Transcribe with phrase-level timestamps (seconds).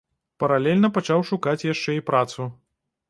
[0.43, 2.51] Паралельна пачаў шукаць яшчэ і працу.